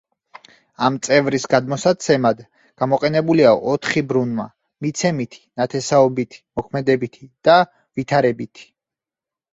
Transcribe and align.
ამ 0.85 0.95
წევრის 1.07 1.43
გადმოსაცემად 1.53 2.41
გამოყენებულია 2.83 3.51
ოთხი 3.73 4.03
ბრუნვა: 4.13 4.45
მიცემითი, 4.87 5.43
ნათესაობითი, 5.63 6.43
მოქმედებითი 6.61 7.31
და 7.51 7.59
ვითარებითი. 7.79 8.67